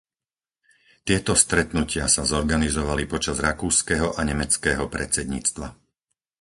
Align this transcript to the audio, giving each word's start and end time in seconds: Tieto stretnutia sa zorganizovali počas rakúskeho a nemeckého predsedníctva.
Tieto 1.07 1.33
stretnutia 1.43 2.05
sa 2.15 2.23
zorganizovali 2.33 3.03
počas 3.13 3.37
rakúskeho 3.47 4.07
a 4.19 4.25
nemeckého 4.29 4.85
predsedníctva. 4.95 5.67